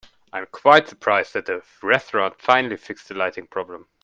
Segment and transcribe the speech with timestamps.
[0.33, 3.85] I am quite surprised that the restaurant finally fixed the lighting problem.